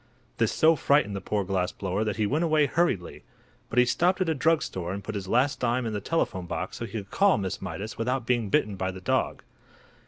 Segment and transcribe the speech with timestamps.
[0.39, 3.23] This so frightened the poor glass blower that he went away hurriedly.
[3.69, 6.47] But he stopped at a drug store and put his last dime in the telephone
[6.47, 9.43] box so he could talk to Miss Mydas without being bitten by the dog.